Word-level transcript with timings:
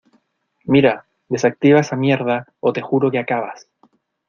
mira, 0.63 1.05
desactiva 1.29 1.79
esa 1.81 1.95
mierda 1.95 2.47
o 2.59 2.73
te 2.73 2.81
juro 2.81 3.11
que 3.11 3.19
acabas 3.19 3.67